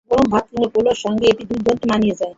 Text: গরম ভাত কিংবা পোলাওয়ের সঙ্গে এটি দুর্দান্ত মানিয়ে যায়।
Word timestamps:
গরম 0.09 0.27
ভাত 0.31 0.45
কিংবা 0.49 0.67
পোলাওয়ের 0.73 0.99
সঙ্গে 1.03 1.25
এটি 1.27 1.43
দুর্দান্ত 1.49 1.81
মানিয়ে 1.91 2.15
যায়। 2.15 2.29